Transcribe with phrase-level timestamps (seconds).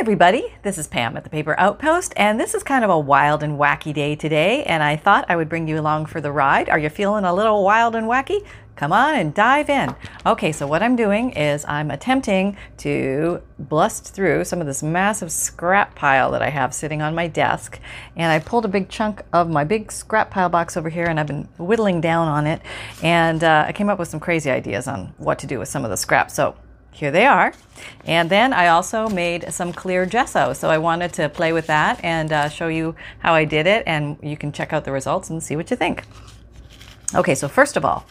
[0.00, 3.42] everybody, this is Pam at the Paper Outpost, and this is kind of a wild
[3.42, 6.70] and wacky day today, and I thought I would bring you along for the ride.
[6.70, 8.42] Are you feeling a little wild and wacky?
[8.76, 9.94] Come on and dive in.
[10.24, 15.30] Okay, so what I'm doing is I'm attempting to bust through some of this massive
[15.30, 17.78] scrap pile that I have sitting on my desk,
[18.16, 21.20] and I pulled a big chunk of my big scrap pile box over here, and
[21.20, 22.62] I've been whittling down on it,
[23.02, 25.84] and uh, I came up with some crazy ideas on what to do with some
[25.84, 26.30] of the scrap.
[26.30, 26.56] So
[26.92, 27.52] here they are.
[28.04, 30.52] And then I also made some clear gesso.
[30.52, 33.84] So I wanted to play with that and uh, show you how I did it.
[33.86, 36.04] And you can check out the results and see what you think.
[37.14, 38.06] Okay, so first of all,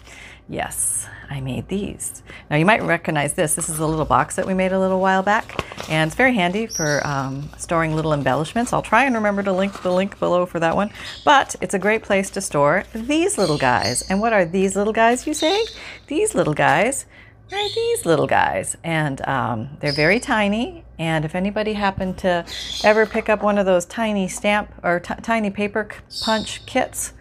[0.47, 2.23] yes, I made these.
[2.49, 3.55] Now you might recognize this.
[3.55, 5.63] This is a little box that we made a little while back.
[5.89, 8.73] And it's very handy for um, storing little embellishments.
[8.73, 10.91] I'll try and remember to link the link below for that one.
[11.23, 14.01] But it's a great place to store these little guys.
[14.09, 15.65] And what are these little guys, you say?
[16.07, 17.05] These little guys
[17.51, 18.77] are these little guys.
[18.83, 20.83] And um, they're very tiny.
[20.97, 22.45] And if anybody happened to
[22.83, 25.87] ever pick up one of those tiny stamp or t- tiny paper
[26.21, 27.13] punch kits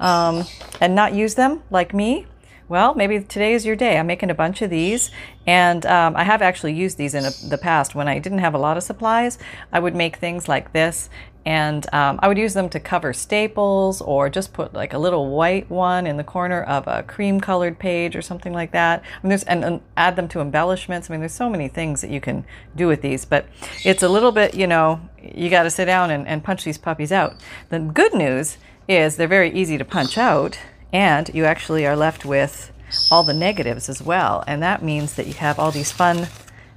[0.00, 0.44] um,
[0.80, 2.26] and not use them, like me,
[2.68, 3.98] well, maybe today is your day.
[3.98, 5.10] I'm making a bunch of these,
[5.46, 8.52] and um, I have actually used these in a, the past when I didn't have
[8.52, 9.38] a lot of supplies.
[9.72, 11.08] I would make things like this,
[11.48, 15.30] and um, I would use them to cover staples or just put like a little
[15.30, 19.00] white one in the corner of a cream colored page or something like that.
[19.00, 21.08] I mean, there's, and, and add them to embellishments.
[21.08, 22.44] I mean, there's so many things that you can
[22.76, 23.46] do with these, but
[23.82, 26.76] it's a little bit, you know, you got to sit down and, and punch these
[26.76, 27.34] puppies out.
[27.70, 30.58] The good news is they're very easy to punch out,
[30.92, 32.70] and you actually are left with
[33.10, 34.44] all the negatives as well.
[34.46, 36.28] And that means that you have all these fun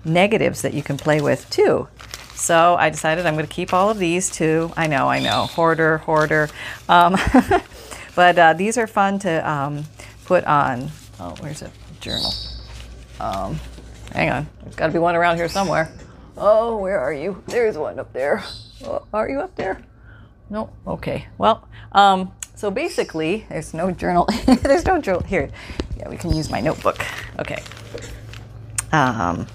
[0.06, 1.90] negatives that you can play with too.
[2.42, 4.74] So I decided I'm going to keep all of these too.
[4.76, 6.50] I know, I know, hoarder, hoarder.
[6.90, 7.16] Um,
[8.16, 9.86] but uh, these are fun to um,
[10.26, 10.90] put on.
[11.20, 11.70] Oh, where's it?
[12.00, 12.34] Journal.
[13.20, 13.60] Um,
[14.12, 15.94] hang on, there's got to be one around here somewhere.
[16.36, 17.44] Oh, where are you?
[17.46, 18.44] There's one up there.
[18.84, 19.84] Oh, are you up there?
[20.50, 20.72] No.
[20.88, 21.28] Okay.
[21.38, 24.28] Well, um, so basically, there's no journal.
[24.64, 25.52] there's no journal here.
[25.96, 27.06] Yeah, we can use my notebook.
[27.38, 27.62] Okay.
[28.92, 29.46] Um,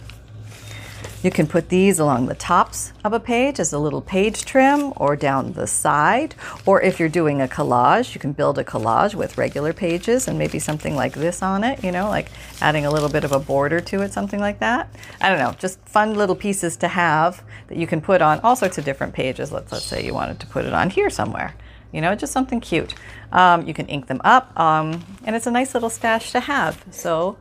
[1.27, 4.93] you can put these along the tops of a page as a little page trim
[4.95, 6.37] or down the side.
[6.65, 10.39] Or if you're doing a collage, you can build a collage with regular pages and
[10.39, 13.41] maybe something like this on it, you know, like adding a little bit of a
[13.41, 14.89] border to it, something like that.
[15.21, 18.55] I don't know, just fun little pieces to have that you can put on all
[18.55, 19.51] sorts of different pages.
[19.51, 21.57] Let's, let's say you wanted to put it on here somewhere
[21.97, 22.95] you know, just something cute.
[23.33, 26.85] Um, you can ink them up, um, and it's a nice little stash to have.
[26.91, 27.39] So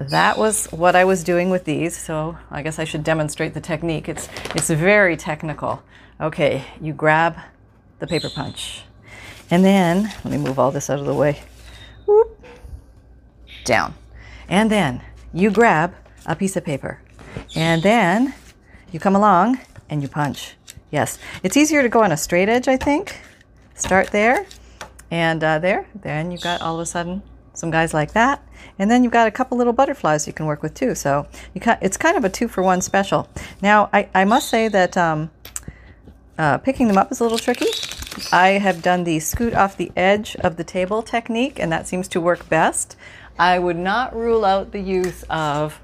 [0.00, 1.94] that was what I was doing with these.
[1.94, 4.08] So I guess I should demonstrate the technique.
[4.08, 5.82] It's it's very technical.
[6.18, 7.36] Okay, you grab
[7.98, 8.84] the paper punch,
[9.50, 11.42] and then let me move all this out of the way.
[12.06, 12.42] Whoop,
[13.64, 13.92] down,
[14.48, 15.02] and then
[15.34, 15.94] you grab
[16.24, 16.98] a piece of paper,
[17.54, 18.32] and then
[18.90, 19.60] you come along
[19.90, 20.54] and you punch.
[20.90, 23.20] Yes, it's easier to go on a straight edge, I think.
[23.74, 24.46] Start there,
[25.10, 25.86] and uh, there.
[25.94, 27.22] Then you've got all of a sudden
[27.54, 28.42] some guys like that.
[28.78, 30.94] And then you've got a couple little butterflies you can work with too.
[30.94, 33.28] So you can, it's kind of a two for one special.
[33.60, 35.30] Now, I, I must say that um,
[36.38, 37.66] uh, picking them up is a little tricky.
[38.30, 42.08] I have done the scoot off the edge of the table technique, and that seems
[42.08, 42.96] to work best.
[43.38, 45.80] I would not rule out the use of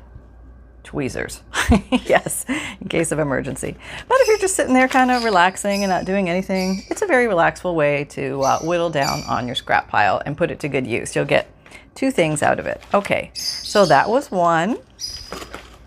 [0.89, 1.43] tweezers.
[2.07, 2.47] yes,
[2.81, 3.77] in case of emergency.
[4.09, 7.07] But if you're just sitting there kind of relaxing and not doing anything, it's a
[7.07, 10.69] very relaxful way to uh, whittle down on your scrap pile and put it to
[10.69, 11.15] good use.
[11.15, 11.51] You'll get
[11.95, 12.81] two things out of it.
[12.95, 14.79] Okay, so that was one.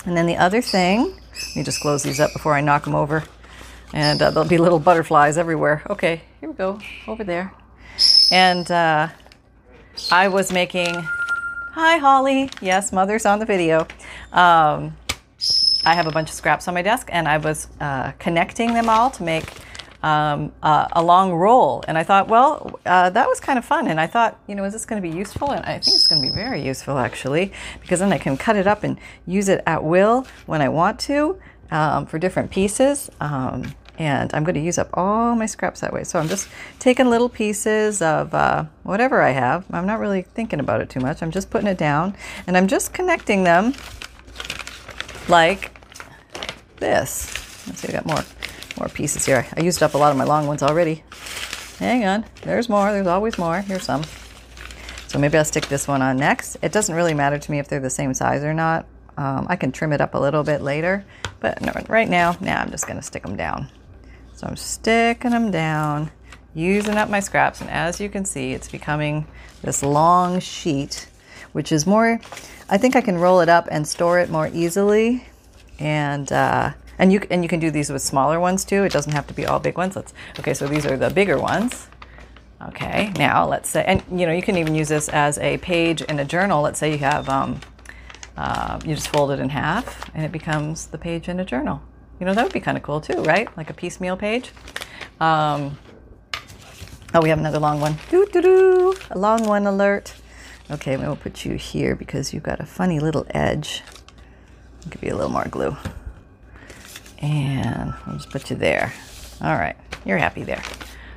[0.06, 1.00] And then the other thing,
[1.48, 3.24] let me just close these up before I knock them over.
[3.92, 5.82] And uh, there'll be little butterflies everywhere.
[5.90, 7.52] Okay, here we go, over there.
[8.32, 9.08] And uh,
[10.12, 10.96] I was making,
[11.72, 13.88] hi Holly, yes, mother's on the video.
[14.34, 14.98] Um,
[15.86, 18.90] I have a bunch of scraps on my desk and I was uh, connecting them
[18.90, 19.46] all to make
[20.04, 21.82] um, uh, a long roll.
[21.88, 23.88] And I thought, well, uh, that was kind of fun.
[23.88, 25.52] And I thought, you know, is this going to be useful?
[25.52, 28.58] And I think it's going to be very useful actually, because then I can cut
[28.58, 31.40] it up and use it at will when I want to
[31.72, 33.10] um, for different pieces.
[33.22, 36.04] Um, and I'm going to use up all my scraps that way.
[36.04, 36.50] So I'm just
[36.80, 39.64] taking little pieces of uh, whatever I have.
[39.72, 41.22] I'm not really thinking about it too much.
[41.22, 42.16] I'm just putting it down
[42.48, 43.76] and I'm just connecting them
[45.28, 45.72] like
[46.78, 47.68] this.
[47.68, 48.24] Let's see, I got more
[48.80, 49.46] more pieces here.
[49.56, 51.04] I used up a lot of my long ones already.
[51.78, 52.92] Hang on, there's more.
[52.92, 53.62] There's always more.
[53.62, 54.02] Here's some.
[55.08, 56.58] So maybe I'll stick this one on next.
[56.64, 58.88] It doesn't really matter to me if they're the same size or not.
[59.18, 61.06] Um, I can trim it up a little bit later,
[61.40, 63.68] but no, right now, now I'm just gonna stick them down.
[64.42, 66.10] So I'm sticking them down,
[66.56, 69.28] using up my scraps, and as you can see, it's becoming
[69.62, 71.10] this long sheet,
[71.52, 72.20] which is more,
[72.68, 75.28] I think I can roll it up and store it more easily.
[75.78, 78.84] And uh, And you and you can do these with smaller ones too.
[78.84, 79.96] It doesn't have to be all big ones.
[79.96, 80.54] Let's okay.
[80.54, 81.88] So these are the bigger ones.
[82.68, 83.12] Okay.
[83.18, 86.20] Now let's say, and you know, you can even use this as a page in
[86.20, 86.62] a journal.
[86.62, 87.60] Let's say you have um,
[88.38, 91.82] uh, you just fold it in half, and it becomes the page in a journal.
[92.22, 93.50] You know, that would be kind of cool too, right?
[93.58, 94.52] Like a piecemeal page.
[95.20, 95.80] Um,
[97.16, 97.98] oh, we have another long one.
[98.12, 98.96] Doo doo doo.
[99.10, 100.14] A long one alert.
[100.70, 103.82] Okay, we'll put you here because you've got a funny little edge.
[104.88, 105.76] Give you a little more glue.
[107.24, 108.94] And I'll just put you there.
[109.42, 109.76] All right,
[110.06, 110.62] you're happy there.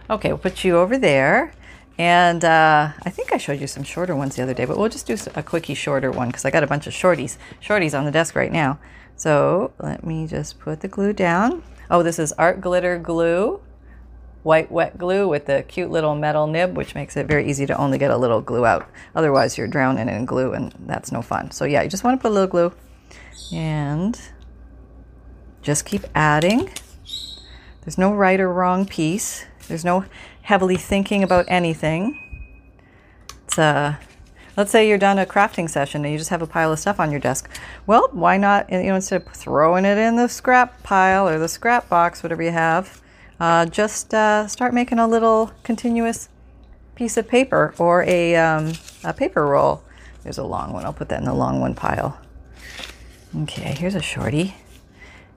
[0.08, 1.52] Okay, we'll put you over there.
[1.98, 4.88] And uh, I think I showed you some shorter ones the other day, but we'll
[4.88, 8.06] just do a quickie shorter one because I got a bunch of shorties, shorties on
[8.06, 8.78] the desk right now.
[9.16, 11.62] So let me just put the glue down.
[11.90, 13.60] Oh, this is Art Glitter Glue,
[14.42, 17.76] white wet glue with the cute little metal nib, which makes it very easy to
[17.76, 18.88] only get a little glue out.
[19.14, 21.50] Otherwise, you're drowning in glue, and that's no fun.
[21.50, 22.72] So yeah, you just want to put a little glue,
[23.52, 24.20] and
[25.62, 26.70] just keep adding.
[27.82, 29.46] There's no right or wrong piece.
[29.68, 30.04] There's no
[30.42, 32.20] heavily thinking about anything.
[33.46, 33.96] It's uh,
[34.56, 37.00] let's say you're done a crafting session and you just have a pile of stuff
[37.00, 37.50] on your desk.
[37.86, 38.70] Well, why not?
[38.70, 42.42] You know, instead of throwing it in the scrap pile or the scrap box, whatever
[42.42, 43.00] you have,
[43.40, 46.28] uh, just uh, start making a little continuous
[46.94, 48.72] piece of paper or a, um,
[49.02, 49.82] a paper roll.
[50.22, 50.84] There's a long one.
[50.84, 52.18] I'll put that in the long one pile.
[53.42, 54.54] Okay, here's a shorty.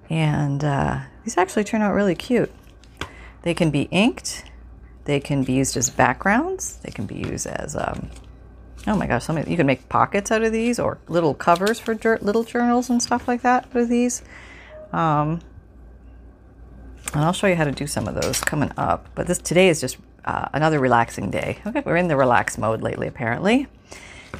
[0.10, 2.52] And uh, these actually turn out really cute.
[3.42, 4.46] They can be inked.
[5.06, 6.78] They can be used as backgrounds.
[6.78, 8.10] They can be used as, um,
[8.88, 11.96] oh my gosh, some, you can make pockets out of these or little covers for
[11.96, 14.22] little journals and stuff like that with these.
[14.94, 15.42] Um,
[17.14, 19.08] and I'll show you how to do some of those coming up.
[19.16, 21.60] But this today is just uh, another relaxing day.
[21.66, 23.68] Okay, we're in the relax mode lately, apparently.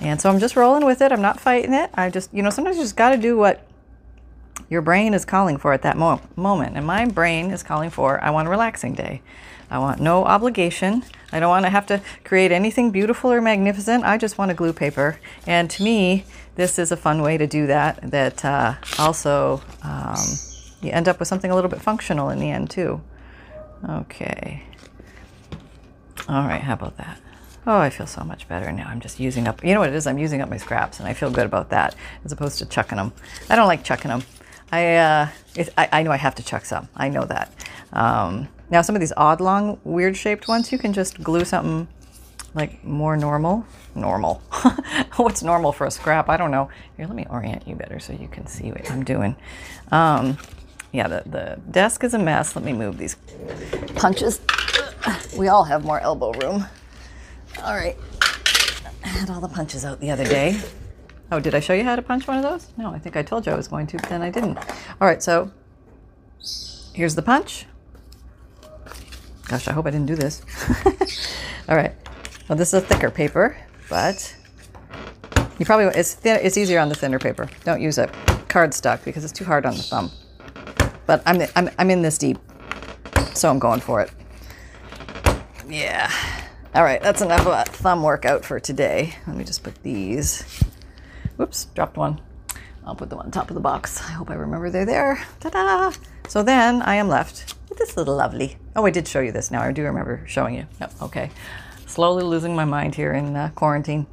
[0.02, 1.12] And so I'm just rolling with it.
[1.12, 1.90] I'm not fighting it.
[1.94, 3.66] I just, you know, sometimes you just got to do what
[4.70, 6.76] your brain is calling for at that mo- moment.
[6.76, 9.22] And my brain is calling for, I want a relaxing day.
[9.70, 11.04] I want no obligation.
[11.32, 14.06] I don't want to have to create anything beautiful or magnificent.
[14.06, 15.20] I just want a glue paper.
[15.46, 16.26] And to me,
[16.56, 18.00] this is a fun way to do that.
[18.12, 20.18] That uh, also, um,
[20.82, 23.02] you end up with something a little bit functional in the end, too.
[23.88, 24.64] Okay.
[26.30, 27.20] All right, how about that?
[27.66, 28.88] Oh, I feel so much better now.
[28.88, 30.08] I'm just using up, you know what it is?
[30.08, 32.98] I'm using up my scraps, and I feel good about that as opposed to chucking
[32.98, 33.12] them.
[33.50, 34.24] I don't like chucking them.
[34.72, 35.28] I, uh,
[35.78, 36.88] I, I, know I have to chuck some.
[36.96, 37.54] I know that.
[37.94, 41.88] Um, now, some of these odd, long, weird shaped ones, you can just glue something
[42.54, 43.66] like more normal.
[43.96, 44.36] Normal.
[45.16, 46.30] What's normal for a scrap?
[46.30, 46.70] I don't know.
[46.98, 49.36] Here, let me orient you better so you can see what I'm doing.
[49.92, 50.38] Um,
[50.92, 52.56] yeah, the, the desk is a mess.
[52.56, 53.16] Let me move these
[53.96, 54.42] punches.
[55.38, 56.66] We all have more elbow room.
[57.64, 57.98] All right.
[59.04, 60.60] I had all the punches out the other day.
[61.32, 62.68] Oh, did I show you how to punch one of those?
[62.78, 64.58] No, I think I told you I was going to, but then I didn't.
[64.58, 65.52] All right, so
[66.94, 67.66] here's the punch.
[69.48, 70.42] Gosh, I hope I didn't do this.
[71.70, 71.94] All right.
[72.48, 73.58] Well, this is a thicker paper,
[73.90, 74.36] but
[75.60, 77.50] you probably it's thin, it's easier on the thinner paper.
[77.64, 78.08] Don't use a
[78.48, 80.12] cardstock because it's too hard on the thumb.
[81.06, 82.38] But I'm I'm I'm in this deep,
[83.34, 84.12] so I'm going for it.
[85.68, 86.12] Yeah.
[86.76, 89.16] All right, that's enough of a thumb workout for today.
[89.26, 90.64] Let me just put these
[91.38, 92.20] Whoops, dropped one.
[92.84, 94.02] I'll put them on top of the box.
[94.02, 95.24] I hope I remember they're there.
[95.40, 95.94] Ta-da!
[96.28, 98.58] So then I am left this little lovely.
[98.76, 99.62] Oh, I did show you this now.
[99.62, 100.68] I do remember showing you.
[100.80, 101.32] Yep, okay.
[101.86, 104.08] Slowly losing my mind here in uh, quarantine.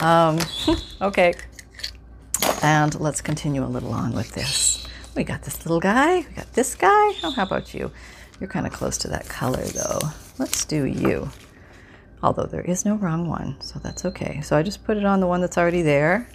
[0.00, 0.38] Um,
[1.00, 1.34] okay.
[2.62, 4.86] And let's continue a little on with this.
[5.16, 6.18] We got this little guy.
[6.18, 7.12] We got this guy.
[7.22, 7.90] Oh, how about you?
[8.38, 9.98] You're kind of close to that color though.
[10.38, 11.30] Let's do you.
[12.22, 14.40] Although there is no wrong one, so that's okay.
[14.42, 16.28] So I just put it on the one that's already there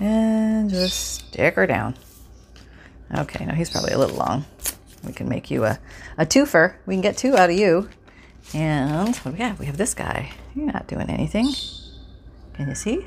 [0.00, 1.96] and just stick her down.
[3.16, 4.44] Okay, now he's probably a little long.
[5.08, 5.80] We can make you a,
[6.16, 6.74] a twofer.
[6.86, 7.88] We can get two out of you.
[8.54, 9.58] And what do we have?
[9.58, 10.30] We have this guy.
[10.54, 11.52] You're not doing anything.
[12.54, 13.06] Can you see?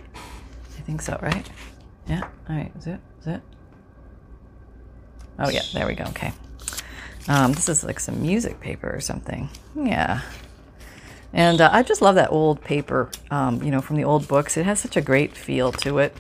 [0.77, 1.50] I think so, right?
[2.08, 2.27] Yeah.
[2.50, 2.72] All right.
[2.77, 3.00] Is it?
[3.22, 3.41] Is it?
[5.39, 5.62] Oh, yeah.
[5.74, 6.05] There we go.
[6.05, 6.34] Okay.
[7.27, 9.50] Um, this is like some music paper or something.
[9.75, 10.22] Yeah.
[11.34, 14.58] And uh, I just love that old paper, um, you know, from the old books.
[14.58, 16.15] It has such a great feel to it.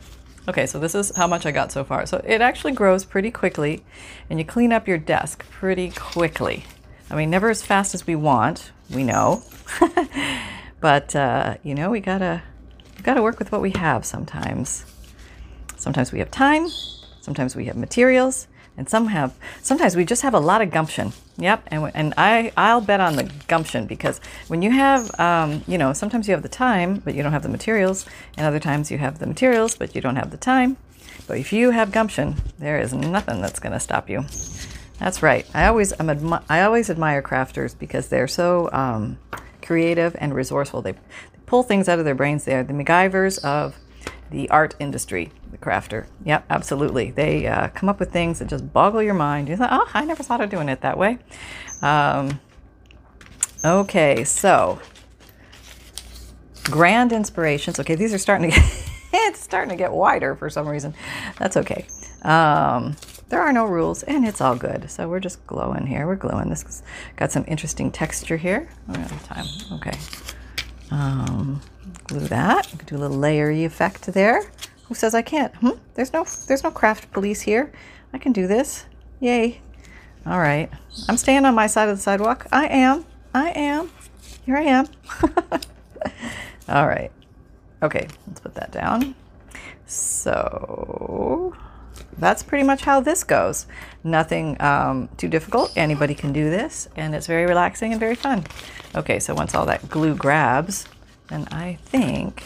[0.47, 2.05] Okay, so this is how much I got so far.
[2.05, 3.83] So it actually grows pretty quickly,
[4.29, 6.65] and you clean up your desk pretty quickly.
[7.11, 9.43] I mean, never as fast as we want, we know,
[10.79, 12.41] but uh, you know, we gotta
[12.97, 14.85] we gotta work with what we have sometimes.
[15.75, 16.69] Sometimes we have time,
[17.21, 18.47] sometimes we have materials,
[18.81, 22.51] and some have sometimes we just have a lot of gumption yep and, and i
[22.57, 26.41] i'll bet on the gumption because when you have um, you know sometimes you have
[26.41, 28.07] the time but you don't have the materials
[28.37, 30.77] and other times you have the materials but you don't have the time
[31.27, 34.25] but if you have gumption there is nothing that's going to stop you
[35.01, 35.47] That's right.
[35.55, 39.17] I always I'm admi- I always admire crafters because they're so um,
[39.63, 40.83] creative and resourceful.
[40.83, 42.45] They, they pull things out of their brains.
[42.45, 43.75] They're the MacGyvers of
[44.31, 45.31] the art industry.
[45.51, 46.07] The crafter.
[46.25, 47.11] Yep, absolutely.
[47.11, 49.49] They uh, come up with things that just boggle your mind.
[49.49, 51.19] You thought, oh, I never thought of doing it that way.
[51.81, 52.39] Um,
[53.63, 54.79] okay, so
[56.63, 57.79] grand inspirations.
[57.79, 60.93] Okay, these are starting to get it's starting to get wider for some reason.
[61.37, 61.85] That's okay.
[62.21, 62.95] Um,
[63.29, 64.89] there are no rules, and it's all good.
[64.89, 66.05] So we're just glowing here.
[66.07, 66.49] We're glowing.
[66.49, 66.83] This
[67.15, 68.69] got some interesting texture here.
[68.89, 69.45] Oh, time.
[69.73, 69.97] Okay.
[70.91, 71.61] Um,
[72.05, 72.71] glue that.
[72.85, 74.51] Do a little layery effect there.
[74.85, 75.55] Who says I can't?
[75.55, 75.71] Hmm?
[75.95, 77.71] There's no there's no craft police here.
[78.13, 78.85] I can do this.
[79.19, 79.61] Yay.
[80.25, 80.69] All right.
[81.07, 82.47] I'm staying on my side of the sidewalk.
[82.51, 83.05] I am.
[83.33, 83.89] I am.
[84.45, 84.87] Here I am.
[86.67, 87.11] All right.
[87.81, 89.15] Okay, let's put that down.
[89.85, 91.55] So
[92.17, 93.65] that's pretty much how this goes.
[94.03, 95.73] Nothing um, too difficult.
[95.75, 98.45] Anybody can do this, and it's very relaxing and very fun.
[98.95, 100.85] Okay, so once all that glue grabs,
[101.31, 102.43] then I think,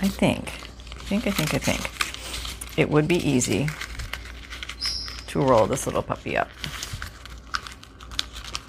[0.00, 0.48] I think,
[0.94, 3.68] I think, I think, I think it would be easy
[5.26, 6.48] to roll this little puppy up.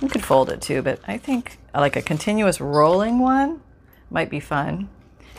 [0.01, 3.61] You could fold it too, but I think like a continuous rolling one
[4.09, 4.89] might be fun.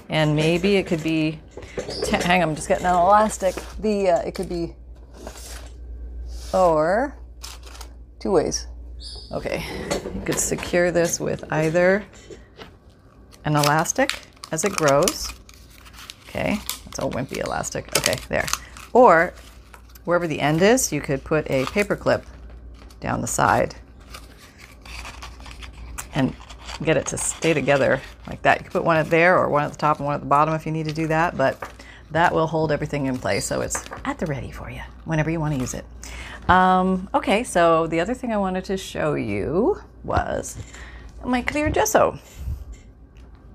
[0.08, 1.38] And maybe it could be,
[2.10, 3.54] hang on, I'm just getting an elastic.
[3.80, 4.74] The, uh, it could be,
[6.54, 7.14] or
[8.18, 8.66] two ways.
[9.30, 9.62] Okay,
[10.14, 12.04] you could secure this with either
[13.48, 14.20] an elastic
[14.52, 15.32] as it grows.
[16.28, 17.96] Okay, that's a wimpy elastic.
[17.96, 18.46] Okay, there.
[18.92, 19.32] Or
[20.04, 22.26] wherever the end is, you could put a paper clip
[23.00, 23.74] down the side
[26.14, 26.36] and
[26.82, 28.58] get it to stay together like that.
[28.58, 30.26] You can put one at there or one at the top and one at the
[30.26, 31.58] bottom if you need to do that, but
[32.10, 35.40] that will hold everything in place so it's at the ready for you whenever you
[35.40, 35.86] want to use it.
[36.50, 40.58] Um, okay, so the other thing I wanted to show you was
[41.24, 42.18] my clear gesso.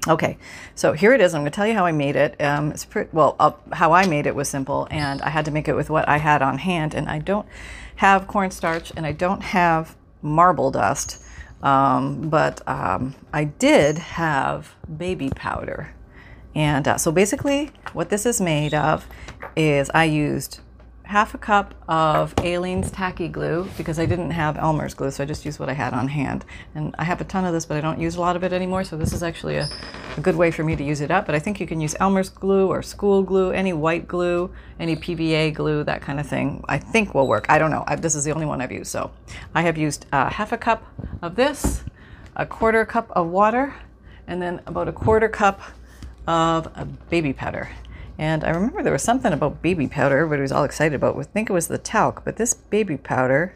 [0.05, 0.38] Okay,
[0.75, 1.33] so here it is.
[1.33, 2.41] I'm going to tell you how I made it.
[2.41, 5.51] Um, it's pretty, well, uh, how I made it was simple, and I had to
[5.51, 6.93] make it with what I had on hand.
[6.93, 7.48] And I don't
[7.95, 11.24] have cornstarch, and I don't have marble dust.
[11.62, 15.95] Um, but um, I did have baby powder.
[16.53, 19.07] And uh, so basically, what this is made of
[19.55, 20.60] is I used
[21.05, 25.25] half a cup of Aleene's tacky glue because I didn't have Elmer's glue, so I
[25.25, 26.45] just used what I had on hand.
[26.75, 28.53] And I have a ton of this, but I don't use a lot of it
[28.53, 29.67] anymore, so this is actually a,
[30.17, 31.25] a good way for me to use it up.
[31.25, 34.95] But I think you can use Elmer's glue or school glue, any white glue, any
[34.95, 36.63] PVA glue, that kind of thing.
[36.67, 37.45] I think will work.
[37.50, 37.83] I don't know.
[37.86, 38.91] I, this is the only one I've used.
[38.91, 39.12] So
[39.53, 40.86] I have used uh, half a cup
[41.22, 41.83] of this,
[42.36, 43.75] a quarter cup of water,
[44.27, 45.62] and then about a quarter cup
[46.27, 47.69] of baby powder.
[48.17, 51.17] And I remember there was something about baby powder everybody was all excited about.
[51.17, 53.55] I think it was the talc, but this baby powder,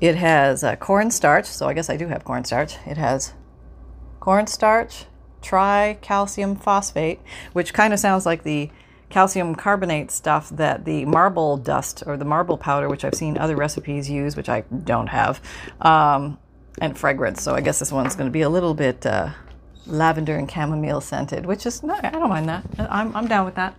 [0.00, 1.46] it has uh, cornstarch.
[1.46, 2.76] So I guess I do have cornstarch.
[2.86, 3.34] It has
[4.20, 5.06] cornstarch,
[5.42, 7.20] tricalcium phosphate,
[7.52, 8.70] which kind of sounds like the
[9.08, 13.56] calcium carbonate stuff that the marble dust or the marble powder, which I've seen other
[13.56, 15.42] recipes use, which I don't have,
[15.80, 16.38] um,
[16.80, 17.42] and fragrance.
[17.42, 19.04] So I guess this one's going to be a little bit.
[19.04, 19.30] Uh,
[19.90, 22.64] lavender and chamomile scented, which is no, I don't mind that.
[22.78, 23.74] I'm, I'm down with that.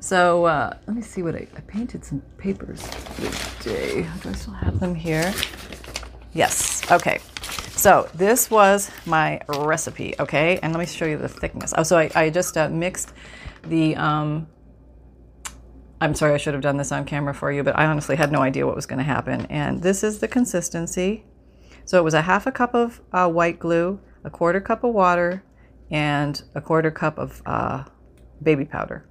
[0.00, 2.86] So uh, let me see what I, I painted some papers
[3.60, 4.06] today.
[4.22, 5.32] Do I still have them here?
[6.32, 6.88] Yes.
[6.90, 7.20] Okay.
[7.76, 10.14] So this was my recipe.
[10.18, 11.74] Okay, and let me show you the thickness.
[11.76, 13.12] Oh, so I, I just uh, mixed
[13.62, 13.96] the.
[13.96, 14.48] Um,
[16.00, 18.30] I'm sorry, I should have done this on camera for you, but I honestly had
[18.30, 19.46] no idea what was going to happen.
[19.46, 21.24] And this is the consistency.
[21.86, 24.92] So it was a half a cup of uh, white glue, a quarter cup of
[24.92, 25.42] water,
[25.90, 27.84] and a quarter cup of uh,
[28.42, 29.08] baby powder.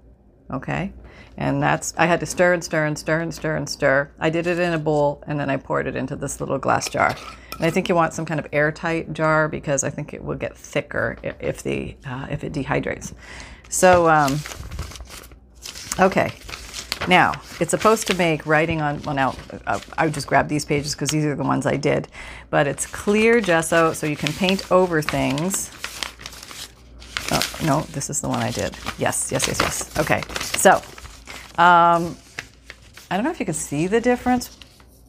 [0.52, 0.94] Okay?
[1.38, 4.12] And that's, I had to stir and stir and stir and stir and stir.
[4.20, 6.90] I did it in a bowl and then I poured it into this little glass
[6.90, 7.16] jar.
[7.56, 10.36] And I think you want some kind of airtight jar because I think it will
[10.36, 13.14] get thicker if the uh, if it dehydrates.
[13.70, 14.38] So, um,
[16.00, 16.32] okay.
[17.08, 19.36] Now, it's supposed to make writing on, well, now
[19.68, 22.08] uh, I just grab these pages because these are the ones I did,
[22.50, 25.72] but it's clear gesso so you can paint over things.
[27.32, 28.76] Oh, no, this is the one I did.
[28.98, 29.98] Yes, yes, yes, yes.
[30.00, 30.76] Okay, so
[31.58, 32.18] um,
[33.10, 34.58] I don't know if you can see the difference,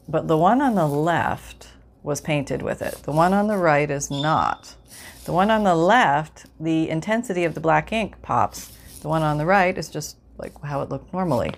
[0.09, 1.69] but the one on the left
[2.03, 2.95] was painted with it.
[3.03, 4.76] The one on the right is not.
[5.25, 8.73] The one on the left, the intensity of the black ink pops.
[9.00, 11.52] The one on the right is just like how it looked normally.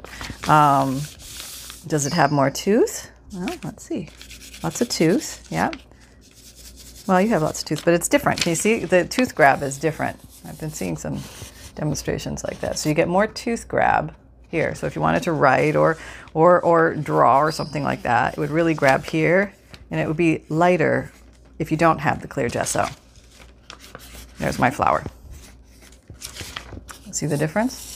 [0.47, 1.01] Um,
[1.87, 3.11] does it have more tooth?
[3.33, 4.09] Well, let's see.
[4.63, 5.71] Lots of tooth, yeah.
[7.07, 8.41] Well, you have lots of tooth, but it's different.
[8.41, 8.85] Can you see?
[8.85, 10.19] The tooth grab is different.
[10.47, 11.21] I've been seeing some
[11.75, 12.79] demonstrations like that.
[12.79, 14.15] So you get more tooth grab
[14.49, 14.75] here.
[14.75, 15.97] So if you wanted to write or,
[16.35, 19.55] or, or draw or something like that, it would really grab here
[19.91, 21.13] and it would be lighter
[21.59, 22.87] if you don't have the clear gesso.
[24.39, 25.05] There's my flower.
[27.11, 27.88] See the difference?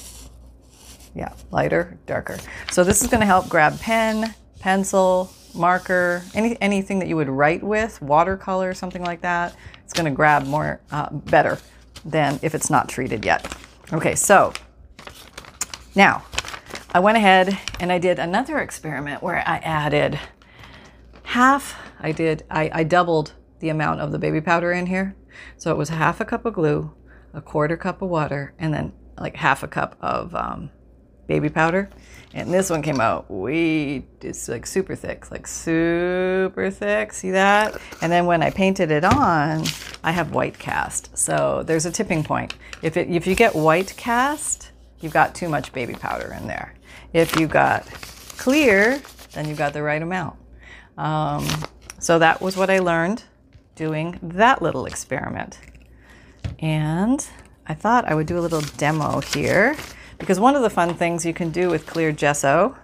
[1.14, 2.38] Yeah, lighter, darker.
[2.70, 7.28] So this is going to help grab pen, pencil, marker, any, anything that you would
[7.28, 9.54] write with, watercolor, something like that.
[9.84, 11.58] It's going to grab more uh, better
[12.04, 13.54] than if it's not treated yet.
[13.92, 14.52] Okay, so
[15.94, 16.24] now
[16.94, 20.18] I went ahead and I did another experiment where I added
[21.24, 25.14] half, I did, I, I doubled the amount of the baby powder in here.
[25.56, 26.92] So it was half a cup of glue,
[27.32, 30.70] a quarter cup of water, and then like half a cup of um,
[31.26, 31.88] baby powder.
[32.34, 37.12] And this one came out way, it's like super thick, like super thick.
[37.12, 37.76] See that?
[38.00, 39.64] And then when I painted it on,
[40.02, 41.16] I have white cast.
[41.16, 42.54] So there's a tipping point.
[42.80, 46.74] If, it, if you get white cast, you've got too much baby powder in there.
[47.12, 47.84] If you got
[48.38, 49.02] clear,
[49.32, 50.36] then you've got the right amount.
[50.96, 51.46] Um,
[51.98, 53.24] so that was what I learned
[53.74, 55.58] doing that little experiment.
[56.58, 57.26] And
[57.66, 59.76] I thought I would do a little demo here
[60.22, 62.76] because one of the fun things you can do with clear gesso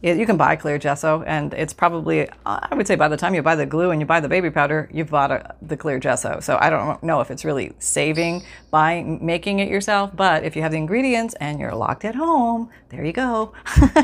[0.00, 3.34] is you can buy clear gesso and it's probably i would say by the time
[3.34, 5.98] you buy the glue and you buy the baby powder you've bought a, the clear
[5.98, 6.38] gesso.
[6.38, 10.62] So i don't know if it's really saving by making it yourself but if you
[10.62, 13.52] have the ingredients and you're locked at home there you go.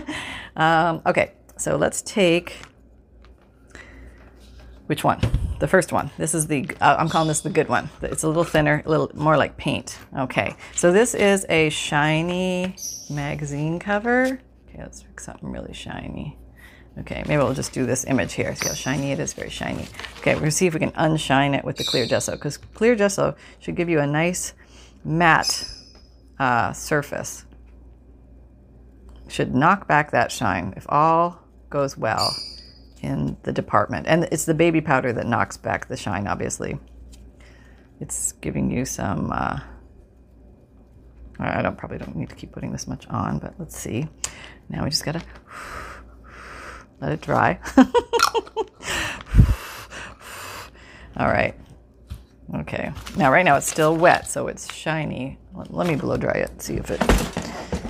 [0.57, 2.59] Um, okay so let's take
[4.87, 5.21] which one?
[5.61, 6.11] The first one.
[6.19, 7.89] This is the, uh, I'm calling this the good one.
[8.03, 9.99] It's a little thinner, a little more like paint.
[10.17, 12.77] Okay, so this is a shiny
[13.09, 14.41] magazine cover.
[14.69, 16.37] Okay, let's pick something really shiny.
[16.99, 18.55] Okay, maybe we'll just do this image here.
[18.55, 19.33] See how shiny it is?
[19.33, 19.89] Very shiny.
[20.19, 22.95] Okay, we're gonna see if we can unshine it with the clear gesso because clear
[22.95, 24.53] gesso should give you a nice
[25.03, 25.69] matte
[26.39, 27.47] uh, surface.
[29.29, 32.37] Should knock back that shine if all goes well
[33.05, 34.07] in the department.
[34.09, 36.79] And it's the baby powder that knocks back the shine, obviously.
[38.01, 39.31] It's giving you some.
[39.31, 39.61] Uh,
[41.39, 44.09] I don't probably don't need to keep putting this much on, but let's see.
[44.69, 45.23] Now we just gotta
[47.01, 47.59] let it dry.
[51.17, 51.55] All right.
[52.57, 52.93] Okay.
[53.17, 55.39] Now, right now it's still wet, so it's shiny.
[55.55, 56.63] Let me blow dry it.
[56.63, 57.01] See if it.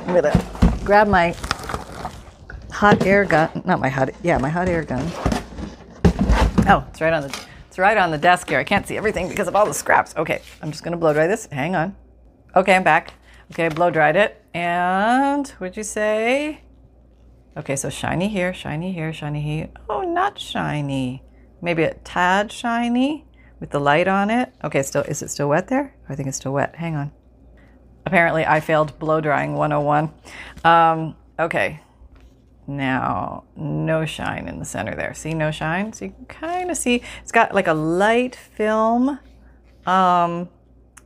[0.06, 1.34] I'm gonna grab my
[2.74, 3.62] hot air gun.
[3.64, 4.10] Not my hot.
[4.22, 5.06] Yeah, my hot air gun.
[6.68, 7.46] Oh, it's right on the.
[7.68, 8.58] It's right on the desk here.
[8.58, 10.14] I can't see everything because of all the scraps.
[10.16, 11.46] Okay, I'm just gonna blow dry this.
[11.46, 11.96] Hang on.
[12.54, 13.14] Okay, I'm back.
[13.52, 14.44] Okay, blow dried it.
[14.54, 16.60] And what'd you say?
[17.56, 19.68] Okay, so shiny here, shiny here, shiny here.
[19.88, 21.22] Oh, not shiny.
[21.62, 23.24] Maybe a tad shiny
[23.60, 24.52] with the light on it.
[24.64, 25.94] Okay, still is it still wet there?
[26.08, 26.76] I think it's still wet.
[26.76, 27.12] Hang on.
[28.06, 30.12] Apparently, I failed blow drying 101.
[30.64, 31.80] Um, okay,
[32.66, 35.12] now, no shine in the center there.
[35.14, 35.92] See, no shine?
[35.92, 39.18] So you can kind of see it's got like a light film,
[39.86, 40.48] um,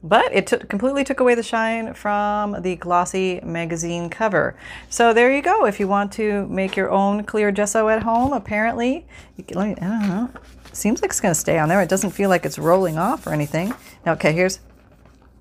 [0.01, 4.57] but it took, completely took away the shine from the glossy magazine cover.
[4.89, 5.67] So there you go.
[5.67, 9.75] If you want to make your own clear gesso at home, apparently, you can, I
[9.75, 10.31] don't know.
[10.73, 11.83] Seems like it's going to stay on there.
[11.83, 13.75] It doesn't feel like it's rolling off or anything.
[14.07, 14.61] Now, okay, here's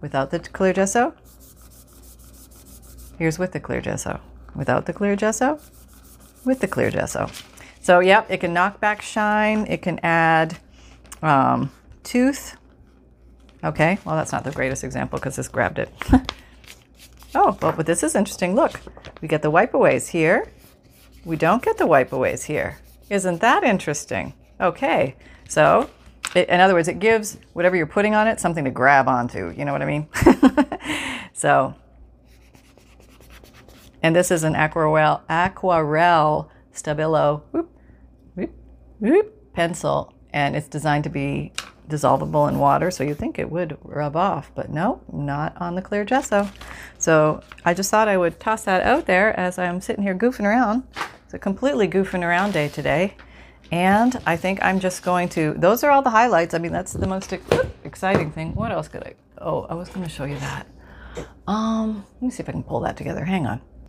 [0.01, 1.13] without the clear gesso.
[3.19, 4.19] Here's with the clear gesso.
[4.56, 5.60] Without the clear gesso
[6.45, 7.30] with the clear gesso.
[7.82, 9.65] So, yep, it can knock back shine.
[9.67, 10.58] It can add
[11.21, 11.71] um,
[12.04, 12.58] tooth.
[13.63, 15.89] Okay, well, that's not the greatest example because this grabbed it.
[17.36, 18.56] oh, well, but this is interesting.
[18.56, 18.80] Look,
[19.21, 20.47] we get the wipeaways here.
[21.26, 22.78] We don't get the wipeaways here.
[23.10, 24.34] Isn't that interesting?
[24.60, 25.15] Okay,
[25.47, 25.89] so
[26.36, 29.52] it, in other words, it gives whatever you're putting on it something to grab onto.
[29.52, 30.08] You know what I mean?
[31.34, 31.76] so
[34.01, 37.69] and this is an aquarelle, aquarelle Stabilo whoop,
[38.36, 38.51] whoop,
[38.99, 40.13] whoop, pencil.
[40.31, 41.53] And it's designed to be
[41.89, 45.81] dissolvable in water, so you think it would rub off, but no, not on the
[45.81, 46.49] clear gesso.
[46.97, 50.45] So I just thought I would toss that out there as I'm sitting here goofing
[50.45, 50.83] around.
[51.23, 53.15] It's a completely goofing around day today.
[53.71, 56.53] And I think I'm just going to, those are all the highlights.
[56.53, 57.33] I mean, that's the most
[57.83, 58.55] exciting thing.
[58.55, 60.67] What else could I, oh, I was going to show you that.
[61.47, 63.25] Um, let me see if I can pull that together.
[63.25, 63.62] Hang on.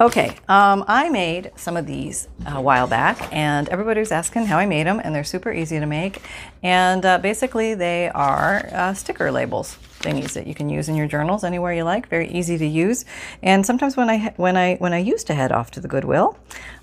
[0.00, 4.56] Okay, um, I made some of these a while back, and everybody was asking how
[4.56, 6.22] I made them, and they're super easy to make.
[6.62, 9.76] And uh, basically, they are uh, sticker labels.
[10.00, 12.08] thingies that you can use in your journals anywhere you like.
[12.08, 13.04] Very easy to use.
[13.42, 16.36] And sometimes when I when I when I used to head off to the Goodwill,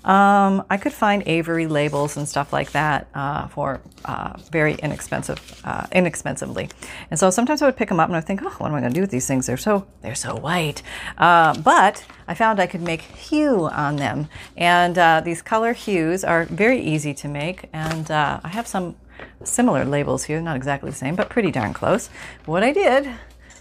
[0.04, 5.60] um, I could find Avery labels and stuff like that uh, for uh, very inexpensive
[5.64, 6.70] uh, inexpensively.
[7.10, 8.74] And so sometimes I would pick them up and I would think, oh, what am
[8.74, 9.46] I going to do with these things?
[9.46, 10.82] They're so they're so white.
[11.18, 16.24] Uh, but I found I could make hue on them, and uh, these color hues
[16.24, 17.68] are very easy to make.
[17.72, 18.96] And uh, I have some
[19.44, 22.08] similar labels here, not exactly the same, but pretty darn close.
[22.46, 23.10] What I did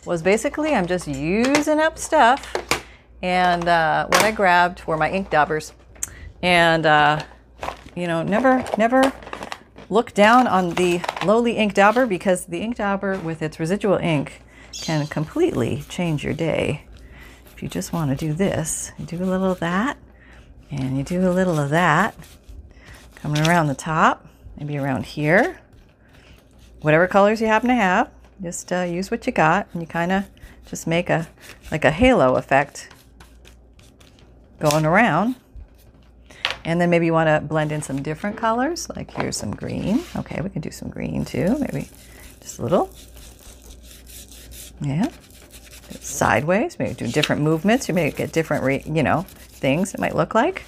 [0.06, 2.56] was basically I'm just using up stuff,
[3.22, 5.74] and uh, what I grabbed were my ink daubers,
[6.42, 7.24] and uh,
[7.96, 9.12] you know, never, never
[9.90, 14.42] look down on the lowly ink dauber because the ink dauber with its residual ink
[14.82, 16.87] can completely change your day.
[17.58, 19.98] If you just want to do this, you do a little of that,
[20.70, 22.14] and you do a little of that,
[23.16, 24.28] coming around the top,
[24.60, 25.60] maybe around here
[26.82, 28.12] whatever colors you happen to have.
[28.42, 30.26] Just uh, use what you got, and you kind of
[30.68, 31.28] just make a
[31.72, 32.90] like a halo effect
[34.60, 35.36] going around.
[36.64, 38.88] And then maybe you want to blend in some different colors.
[38.96, 40.04] Like here's some green.
[40.16, 41.58] Okay, we can do some green too.
[41.58, 41.90] Maybe
[42.40, 42.92] just a little.
[44.80, 45.10] Yeah.
[46.08, 46.80] Sideways.
[46.80, 47.88] Maybe do different movements.
[47.88, 50.64] You may get different, re- you know, things it might look like.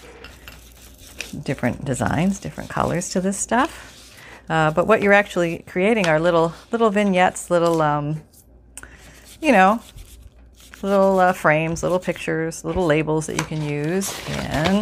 [1.44, 4.14] Different designs, different colors to this stuff.
[4.50, 8.22] Uh, but what you're actually creating are little little vignettes, little um,
[9.42, 9.80] you know,
[10.82, 14.76] little uh, frames, little pictures, little labels that you can use in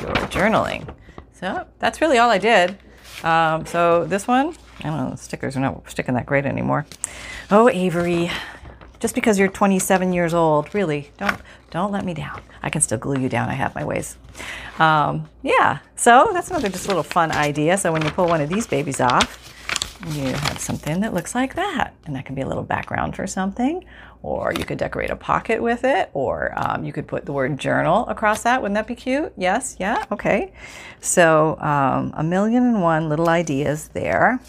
[0.00, 0.94] your journaling.
[1.32, 2.78] So that's really all I did.
[3.22, 6.86] Um, so this one, I don't know, the stickers are not sticking that great anymore.
[7.50, 8.30] Oh, Avery,
[9.02, 11.38] just because you're 27 years old, really, don't
[11.70, 12.40] don't let me down.
[12.62, 13.48] I can still glue you down.
[13.48, 14.16] I have my ways.
[14.78, 17.76] Um, yeah, so that's another just little fun idea.
[17.76, 19.52] So when you pull one of these babies off,
[20.10, 21.94] you have something that looks like that.
[22.04, 23.84] And that can be a little background for something.
[24.22, 26.10] Or you could decorate a pocket with it.
[26.12, 28.62] Or um, you could put the word journal across that.
[28.62, 29.32] Wouldn't that be cute?
[29.36, 30.52] Yes, yeah, okay.
[31.00, 34.40] So um, a million and one little ideas there.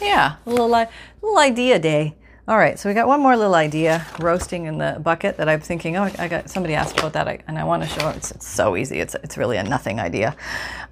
[0.00, 2.14] Yeah, a little, little idea day.
[2.46, 5.60] All right, so we got one more little idea roasting in the bucket that I'm
[5.60, 5.96] thinking.
[5.96, 8.16] Oh, I got somebody asked about that, and I want to show it.
[8.16, 9.00] It's, it's, so easy.
[9.00, 10.36] It's it's really a nothing idea.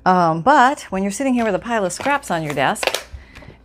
[0.06, 3.06] Um, but when you're sitting here with a pile of scraps on your desk,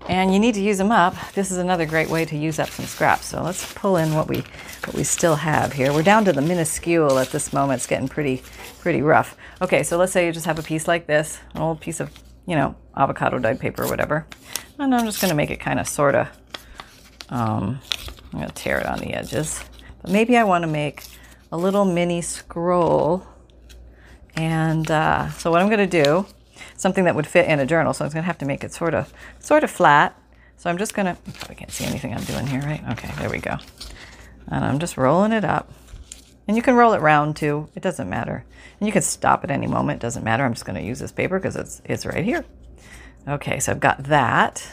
[0.10, 2.68] and you need to use them up, this is another great way to use up
[2.68, 3.28] some scraps.
[3.28, 4.44] So let's pull in what we
[4.86, 5.94] what we still have here.
[5.94, 7.78] We're down to the minuscule at this moment.
[7.78, 8.44] It's getting pretty
[8.82, 9.38] pretty rough.
[9.62, 12.12] Okay, so let's say you just have a piece like this, an old piece of
[12.48, 14.28] you know avocado dyed paper or whatever,
[14.78, 16.28] and I'm just going to make it kind of sort of
[17.30, 17.80] um,
[18.32, 19.64] I'm going to tear it on the edges.
[20.02, 21.04] But maybe I want to make
[21.52, 23.26] a little mini scroll.
[24.36, 26.26] And uh, so what I'm going to do,
[26.76, 27.94] something that would fit in a journal.
[27.94, 30.20] So I'm going to have to make it sort of, sort of flat.
[30.58, 32.84] So I'm just going to, probably can't see anything I'm doing here, right?
[32.92, 33.58] Okay, there we go.
[34.48, 35.72] And I'm just rolling it up.
[36.48, 37.70] And you can roll it round too.
[37.76, 38.46] It doesn't matter.
[38.80, 39.98] And you can stop at any moment.
[39.98, 40.46] It doesn't matter.
[40.46, 42.46] I'm just going to use this paper because it's, it's right here.
[43.28, 44.68] Okay, so I've got that.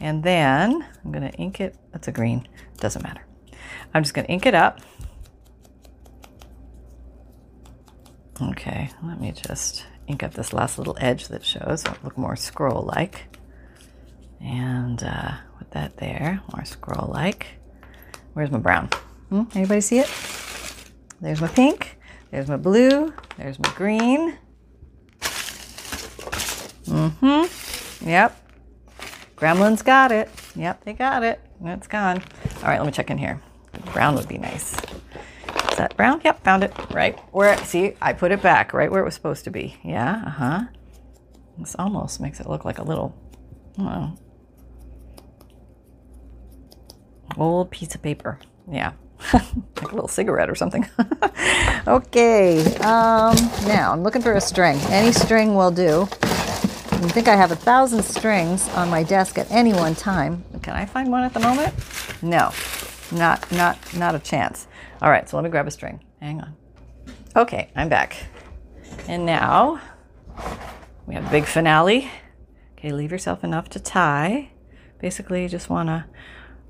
[0.00, 1.76] And then I'm going to ink it.
[1.92, 2.46] That's a green.
[2.78, 3.24] Doesn't matter.
[3.94, 4.80] I'm just going to ink it up.
[8.40, 11.82] Okay, let me just ink up this last little edge that shows.
[11.82, 13.24] So look more scroll-like.
[14.40, 17.46] And uh, put that there, more scroll-like.
[18.34, 18.90] Where's my brown?
[19.30, 19.44] Hmm?
[19.54, 20.10] Anybody see it?
[21.22, 21.98] There's my pink.
[22.30, 23.14] There's my blue.
[23.38, 24.36] There's my green.
[26.84, 28.06] Mm-hmm.
[28.08, 28.45] Yep.
[29.36, 30.30] Gremlins got it.
[30.54, 31.40] Yep, they got it.
[31.62, 32.22] It's gone.
[32.58, 33.40] All right, let me check in here.
[33.92, 34.74] Brown would be nice.
[35.70, 36.22] Is that brown?
[36.24, 36.72] Yep, found it.
[36.90, 39.76] Right where, see, I put it back right where it was supposed to be.
[39.84, 40.64] Yeah, uh huh.
[41.58, 43.14] This almost makes it look like a little,
[43.78, 44.18] well,
[47.36, 48.38] old piece of paper.
[48.70, 48.92] Yeah,
[49.32, 50.86] like a little cigarette or something.
[51.86, 54.78] okay, um, now I'm looking for a string.
[54.88, 56.08] Any string will do.
[56.96, 60.44] I think I have a thousand strings on my desk at any one time.
[60.62, 61.74] Can I find one at the moment?
[62.22, 62.52] No,
[63.12, 64.66] not not not a chance.
[65.02, 66.02] All right, so let me grab a string.
[66.20, 66.56] Hang on.
[67.36, 68.16] Okay, I'm back.
[69.08, 69.78] And now
[71.06, 72.10] we have big finale.
[72.78, 74.52] Okay, leave yourself enough to tie.
[74.98, 76.06] Basically, you just want to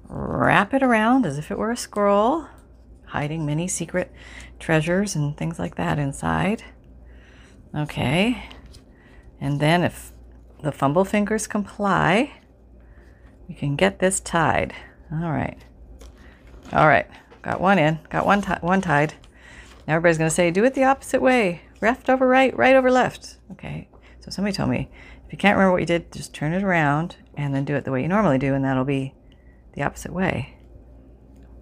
[0.09, 2.47] wrap it around as if it were a scroll,
[3.07, 4.13] hiding many secret
[4.59, 6.65] treasures and things like that inside.
[7.75, 8.43] Okay.
[9.41, 10.13] And then if
[10.63, 12.33] the fumble fingers comply,
[13.49, 14.75] we can get this tied.
[15.13, 15.59] All right.
[16.73, 17.07] All right.
[17.43, 17.99] Got one in.
[18.11, 19.15] Got one, one tied.
[19.87, 21.63] Now everybody's going to say, do it the opposite way.
[21.81, 23.37] Left over right, right over left.
[23.53, 23.89] Okay.
[24.21, 24.89] So somebody told me,
[25.27, 27.85] if you can't remember what you did, just turn it around and then do it
[27.85, 29.15] the way you normally do, and that'll be
[29.75, 30.57] the opposite way.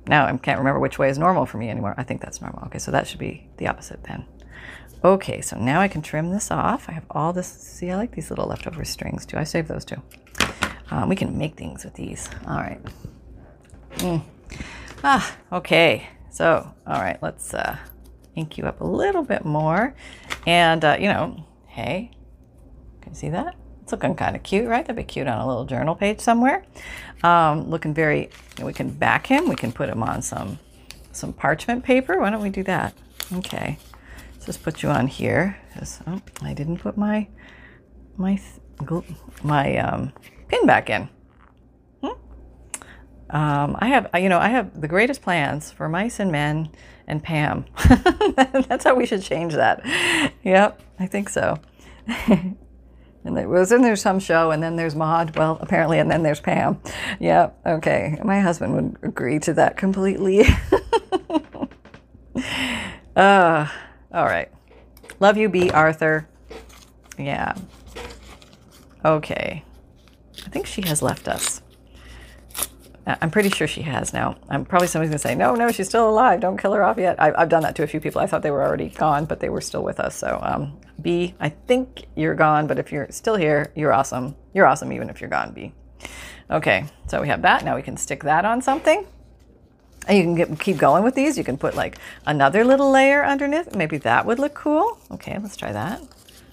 [0.07, 1.95] now I can't remember which way is normal for me anymore.
[1.97, 2.65] I think that's normal.
[2.67, 4.25] Okay, so that should be the opposite then.
[5.05, 6.89] Okay, so now I can trim this off.
[6.89, 7.47] I have all this.
[7.47, 9.37] See, I like these little leftover strings too.
[9.37, 10.01] I save those too.
[10.91, 12.31] Um, we can make things with these.
[12.47, 12.81] All right.
[13.97, 14.23] Mm.
[15.03, 16.09] Ah, okay.
[16.31, 17.77] So, all right, let's uh,
[18.35, 19.95] ink you up a little bit more.
[20.47, 22.11] And, uh, you know, hey,
[23.03, 23.57] can you see that?
[23.83, 24.87] It's looking kind of cute, right?
[24.87, 26.65] That'd be cute on a little journal page somewhere.
[27.23, 28.31] Um, looking very,
[28.63, 29.51] we can back him.
[29.51, 30.59] We can put him on some
[31.13, 32.19] some parchment paper.
[32.19, 32.95] Why don't we do that?
[33.35, 33.79] Okay.
[34.45, 35.57] Let's just put you on here.
[36.07, 37.29] Oh, I didn't put my
[38.19, 38.39] my
[39.43, 40.13] my um,
[40.49, 41.09] pin back in.
[43.31, 46.69] Um, I have, you know, I have the greatest plans for mice and men
[47.07, 47.65] and Pam.
[48.69, 49.81] That's how we should change that.
[50.43, 51.59] Yep, I think so.
[52.07, 52.59] and
[53.25, 55.35] it was, then there's some show, and then there's Maude.
[55.39, 56.83] Well, apparently, and then there's Pam.
[57.19, 57.61] Yep.
[57.65, 58.19] Okay.
[58.23, 60.45] My husband would agree to that completely.
[63.17, 63.69] uh,
[64.15, 64.49] all right.
[65.21, 65.71] Love you, Bea.
[65.71, 66.29] Arthur.
[67.19, 67.55] Yeah.
[69.05, 69.65] Okay.
[70.47, 71.61] I think she has left us.
[73.07, 74.37] I'm pretty sure she has now.
[74.49, 76.41] I'm probably somebody's gonna say, no, no, she's still alive.
[76.41, 77.21] Don't kill her off yet.
[77.21, 78.21] I, have done that to a few people.
[78.21, 80.17] I thought they were already gone, but they were still with us.
[80.17, 84.37] So, um, Bea, I think you're gone, but if you're still here, you're awesome.
[84.55, 85.73] You're awesome even if you're gone, Bea.
[86.51, 87.65] Okay, so we have that.
[87.65, 89.07] Now we can stick that on something.
[90.07, 91.39] And you can get, keep going with these.
[91.39, 93.75] You can put like another little layer underneath.
[93.75, 94.99] Maybe that would look cool.
[95.11, 96.03] Okay, let's try that.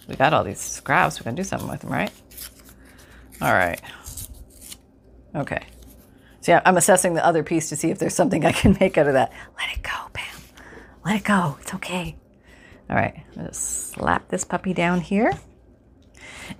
[0.07, 1.19] We got all these scraps.
[1.19, 2.11] We can do something with them, right?
[3.41, 3.81] All right.
[5.35, 5.63] Okay.
[6.41, 8.97] So yeah, I'm assessing the other piece to see if there's something I can make
[8.97, 9.31] out of that.
[9.57, 10.41] Let it go, Pam.
[11.05, 11.57] Let it go.
[11.61, 12.15] It's okay.
[12.89, 15.31] All right, gonna slap this puppy down here.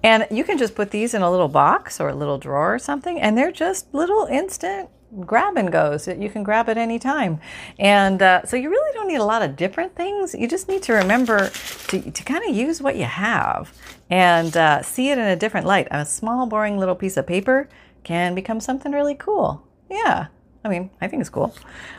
[0.02, 2.80] And you can just put these in a little box or a little drawer or
[2.80, 7.40] something, and they're just little instant grab and goes you can grab at any time.
[7.80, 10.34] And uh, so you really don't need a lot of different things.
[10.34, 11.50] You just need to remember
[11.88, 13.74] to, to kind of use what you have
[14.10, 15.88] and uh, see it in a different light.
[15.92, 17.70] A small, boring little piece of paper
[18.04, 19.66] can become something really cool.
[19.90, 20.28] Yeah,
[20.64, 21.56] I mean, I think it's cool.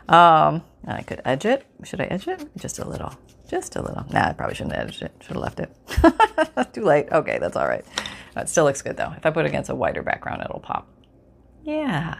[0.09, 1.66] Um, I could edge it.
[1.85, 2.48] Should I edge it?
[2.57, 3.12] Just a little.
[3.48, 4.05] Just a little.
[4.11, 5.12] Nah, I probably shouldn't edged it.
[5.20, 6.72] Should have left it.
[6.72, 7.09] Too late.
[7.12, 7.85] Okay, that's all right.
[8.37, 9.12] It still looks good though.
[9.16, 10.88] If I put it against a wider background, it'll pop.
[11.64, 12.18] Yeah.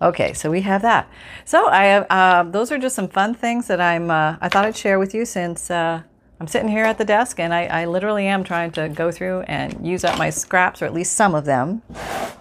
[0.00, 1.08] Okay, so we have that.
[1.44, 2.06] So I have.
[2.10, 4.10] Uh, those are just some fun things that I'm.
[4.10, 6.02] Uh, I thought I'd share with you since uh,
[6.38, 9.40] I'm sitting here at the desk and I, I, literally am trying to go through
[9.42, 11.80] and use up my scraps, or at least some of them.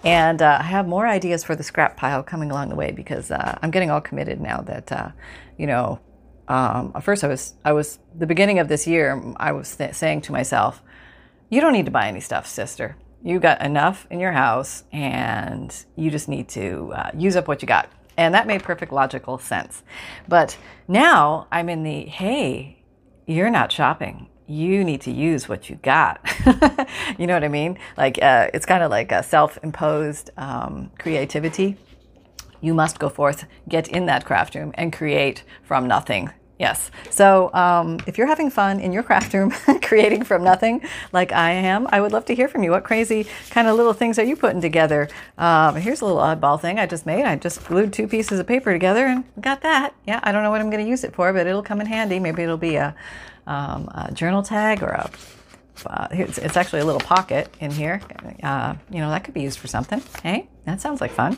[0.04, 3.32] And uh, I have more ideas for the scrap pile coming along the way because
[3.32, 5.12] uh, I'm getting all committed now that, uh,
[5.58, 6.02] you know,
[6.50, 9.96] um, at first I was, I was, the beginning of this year, I was th-
[9.96, 10.82] saying to myself,
[11.50, 12.98] you don't need to buy any stuff, sister.
[13.26, 17.64] You got enough in your house and you just need to uh, use up what
[17.64, 17.90] you got.
[18.18, 19.82] And that made perfect logical sense.
[20.28, 20.56] But
[20.88, 22.84] now I'm in the, hey,
[23.26, 24.30] you're not shopping.
[24.46, 26.22] You need to use what you got.
[27.18, 27.80] you know what I mean?
[27.98, 31.78] Like uh, it's kind of like a self-imposed um, creativity.
[32.62, 36.90] You must go forth, get in that craft room, and create from nothing Yes.
[37.10, 41.52] So um, if you're having fun in your craft room creating from nothing, like I
[41.52, 42.72] am, I would love to hear from you.
[42.72, 45.10] What crazy kind of little things are you putting together?
[45.38, 47.26] Um, here's a little oddball thing I just made.
[47.26, 49.96] I just glued two pieces of paper together and got that.
[50.08, 51.88] Yeah, I don't know what I'm going to use it for, but it'll come in
[51.88, 52.20] handy.
[52.20, 52.96] Maybe it'll be a,
[53.48, 55.10] um, a journal tag or a
[55.86, 58.02] uh, it's, it's, actually a little pocket in here.
[58.42, 60.02] Uh, you know, that could be used for something.
[60.24, 61.38] Hey, that sounds like fun.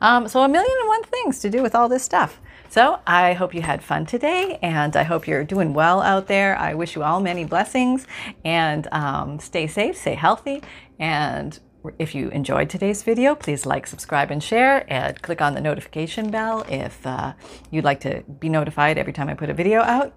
[0.00, 2.40] Um, so, a million and one things to do with all this stuff.
[2.70, 6.56] So I hope you had fun today and I hope you're doing well out there.
[6.56, 8.06] I wish you all many blessings
[8.44, 10.62] and um, stay safe, stay healthy.
[10.98, 11.58] And
[11.98, 14.84] if you enjoyed today's video, please like, subscribe, and share.
[14.92, 17.32] And click on the notification bell if uh,
[17.70, 20.12] you'd like to be notified every time I put a video out.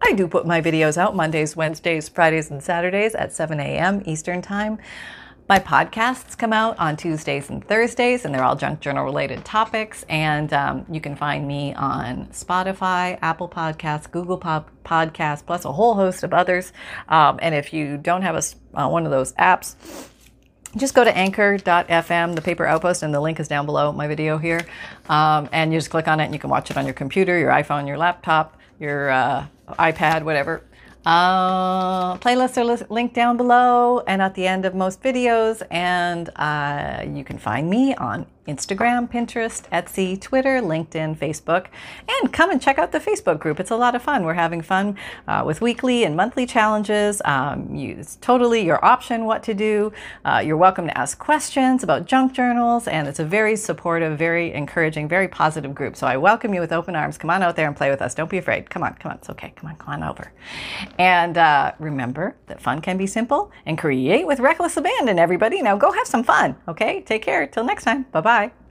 [0.00, 4.02] I do put my videos out Mondays, Wednesdays, Fridays, and Saturdays at 7 a.m.
[4.06, 4.78] Eastern Time.
[5.48, 10.04] My podcasts come out on Tuesdays and Thursdays, and they're all junk journal related topics.
[10.08, 15.70] And um, you can find me on Spotify, Apple Podcasts, Google Pod- Podcasts, plus a
[15.70, 16.72] whole host of others.
[17.08, 18.42] Um, and if you don't have a,
[18.76, 19.76] uh, one of those apps,
[20.76, 24.38] just go to anchor.fm, the paper outpost, and the link is down below my video
[24.38, 24.66] here.
[25.08, 27.38] Um, and you just click on it, and you can watch it on your computer,
[27.38, 30.64] your iPhone, your laptop, your uh, iPad, whatever.
[31.06, 35.62] Uh, playlists are linked down below and at the end of most videos.
[35.70, 41.66] And uh, you can find me on Instagram, Pinterest, Etsy, Twitter, LinkedIn, Facebook,
[42.08, 43.58] and come and check out the Facebook group.
[43.58, 44.24] It's a lot of fun.
[44.24, 47.20] We're having fun uh, with weekly and monthly challenges.
[47.24, 49.92] Um, you, it's totally your option what to do.
[50.24, 54.52] Uh, you're welcome to ask questions about junk journals, and it's a very supportive, very
[54.52, 55.96] encouraging, very positive group.
[55.96, 57.18] So I welcome you with open arms.
[57.18, 58.14] Come on out there and play with us.
[58.14, 58.70] Don't be afraid.
[58.70, 59.18] Come on, come on.
[59.18, 59.52] It's okay.
[59.56, 60.32] Come on, come on over.
[60.98, 65.62] And uh, remember that fun can be simple and create with reckless abandon, everybody.
[65.62, 67.00] Now go have some fun, okay?
[67.00, 67.46] Take care.
[67.46, 68.04] Till next time.
[68.12, 68.65] Bye bye bye.